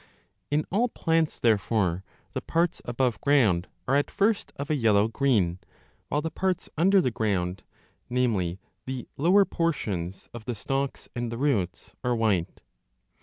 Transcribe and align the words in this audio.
In 0.49 0.65
all 0.71 0.89
plants, 0.89 1.37
therefore, 1.37 2.03
the 2.33 2.41
parts 2.41 2.81
above 2.85 3.21
ground 3.21 3.67
are 3.87 3.95
at 3.95 4.09
first 4.09 4.51
of 4.55 4.71
a 4.71 4.75
yellow 4.75 5.07
green, 5.07 5.59
while 6.07 6.23
the 6.23 6.31
parts 6.31 6.71
under 6.75 6.99
the 7.01 7.11
ground, 7.11 7.61
namely 8.09 8.59
the 8.87 9.07
lower 9.15 9.45
portions 9.45 10.27
of 10.33 10.45
the 10.45 10.55
stalks 10.55 11.07
and 11.15 11.31
the 11.31 11.37
roots, 11.37 11.93
are 12.03 12.15
white. 12.15 12.61